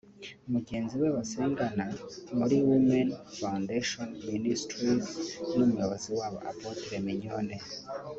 [0.53, 1.85] mugenzi we basengana
[2.37, 3.07] muri Women
[3.39, 5.05] Foundation ministries
[5.57, 7.55] n'umuyobozi wabo Apotre Mignone